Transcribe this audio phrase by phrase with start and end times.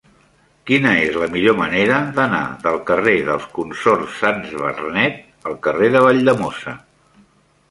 [0.69, 6.03] Quina és la millor manera d'anar del carrer dels Consorts Sans Bernet al carrer de
[6.09, 6.75] Valldemossa?